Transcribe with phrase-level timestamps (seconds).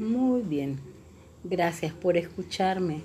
[0.00, 0.80] Muy bien.
[1.44, 3.02] Gracias por escucharme.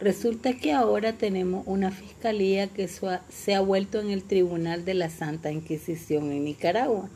[0.00, 5.08] Resulta que ahora tenemos una fiscalía que se ha vuelto en el Tribunal de la
[5.08, 7.08] Santa Inquisición en Nicaragua.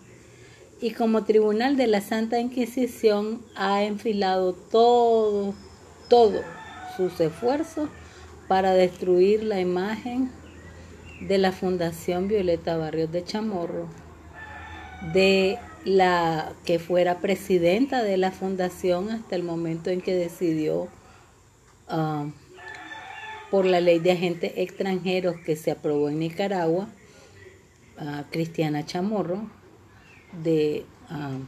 [0.81, 5.55] Y como Tribunal de la Santa Inquisición ha enfilado todo,
[6.09, 6.45] todos
[6.97, 7.89] sus esfuerzos
[8.47, 10.31] para destruir la imagen
[11.21, 13.89] de la Fundación Violeta Barrios de Chamorro,
[15.13, 20.89] de la que fuera presidenta de la fundación hasta el momento en que decidió
[21.89, 22.27] ah,
[23.51, 26.89] por la ley de agentes extranjeros que se aprobó en Nicaragua,
[27.99, 29.51] ah, Cristiana Chamorro,
[30.43, 31.39] de ah,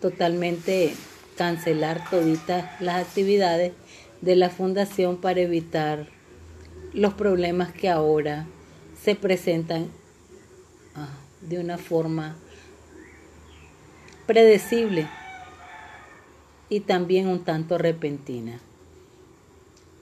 [0.00, 0.92] totalmente
[1.36, 3.72] cancelar toditas las actividades
[4.20, 6.08] de la fundación para evitar
[6.92, 8.46] los problemas que ahora
[9.02, 9.88] se presentan
[11.42, 12.36] de una forma
[14.28, 15.08] predecible
[16.68, 18.60] y también un tanto repentina.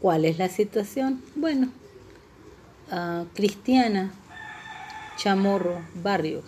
[0.00, 1.22] ¿Cuál es la situación?
[1.36, 1.68] Bueno,
[3.34, 4.12] Cristiana
[5.16, 6.44] Chamorro Barrios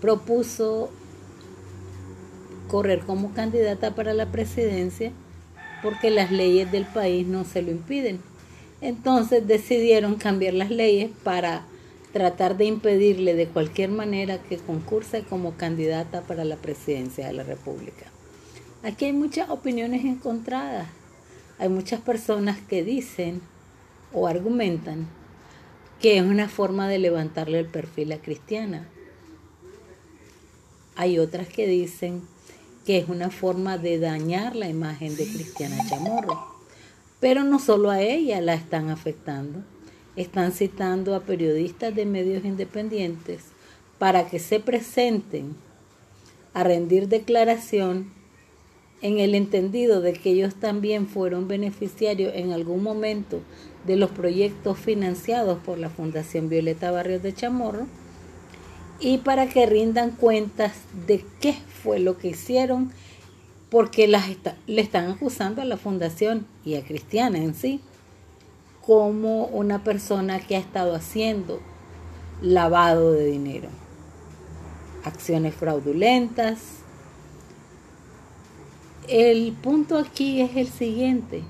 [0.00, 0.90] propuso
[2.68, 5.12] correr como candidata para la presidencia
[5.82, 8.20] porque las leyes del país no se lo impiden.
[8.80, 11.64] Entonces decidieron cambiar las leyes para
[12.12, 17.42] tratar de impedirle de cualquier manera que concurse como candidata para la presidencia de la
[17.42, 18.06] República.
[18.82, 20.88] Aquí hay muchas opiniones encontradas.
[21.58, 23.40] Hay muchas personas que dicen
[24.12, 25.06] o argumentan
[26.00, 28.88] que es una forma de levantarle el perfil a Cristiana.
[30.96, 32.22] Hay otras que dicen
[32.84, 36.44] que es una forma de dañar la imagen de Cristiana Chamorro.
[37.20, 39.62] Pero no solo a ella la están afectando,
[40.16, 43.44] están citando a periodistas de medios independientes
[43.98, 45.54] para que se presenten
[46.54, 48.10] a rendir declaración
[49.00, 53.40] en el entendido de que ellos también fueron beneficiarios en algún momento
[53.86, 57.86] de los proyectos financiados por la Fundación Violeta Barrios de Chamorro
[59.00, 60.72] y para que rindan cuentas
[61.06, 62.92] de qué fue lo que hicieron
[63.70, 64.28] porque las
[64.66, 67.80] le están acusando a la fundación y a Cristiana en sí
[68.82, 71.60] como una persona que ha estado haciendo
[72.40, 73.68] lavado de dinero,
[75.04, 76.58] acciones fraudulentas.
[79.08, 81.44] El punto aquí es el siguiente.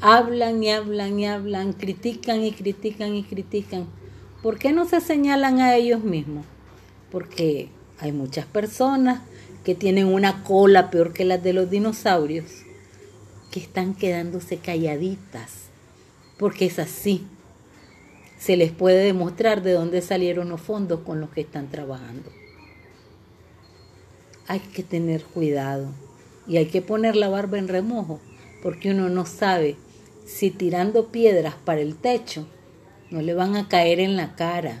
[0.00, 3.86] Hablan y hablan y hablan, critican y critican y critican.
[4.42, 6.46] ¿Por qué no se señalan a ellos mismos?
[7.10, 7.68] Porque
[8.00, 9.20] hay muchas personas
[9.64, 12.46] que tienen una cola peor que las de los dinosaurios,
[13.52, 15.71] que están quedándose calladitas
[16.38, 17.26] porque es así.
[18.38, 22.30] Se les puede demostrar de dónde salieron los fondos con los que están trabajando.
[24.48, 25.88] Hay que tener cuidado
[26.46, 28.20] y hay que poner la barba en remojo,
[28.62, 29.76] porque uno no sabe
[30.26, 32.46] si tirando piedras para el techo
[33.12, 34.80] no le van a caer en la cara.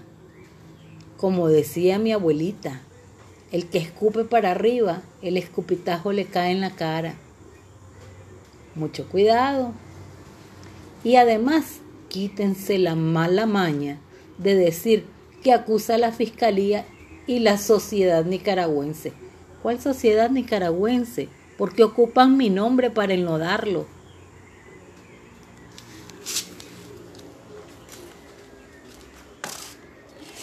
[1.18, 2.80] Como decía mi abuelita,
[3.52, 7.14] el que escupe para arriba, el escupitajo le cae en la cara.
[8.74, 9.72] Mucho cuidado.
[11.04, 13.98] Y además, quítense la mala maña
[14.38, 15.06] de decir
[15.42, 16.84] que acusa a la fiscalía
[17.26, 19.12] y la sociedad nicaragüense.
[19.62, 21.28] ¿Cuál sociedad nicaragüense?
[21.58, 23.86] Porque ocupan mi nombre para enlodarlo.